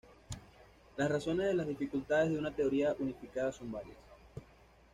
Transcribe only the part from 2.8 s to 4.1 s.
unificada son varias.